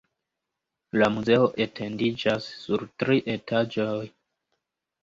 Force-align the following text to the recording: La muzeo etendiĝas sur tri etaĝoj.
La 1.01 1.09
muzeo 1.17 1.45
etendiĝas 1.67 2.49
sur 2.65 2.89
tri 3.05 3.23
etaĝoj. 3.39 3.97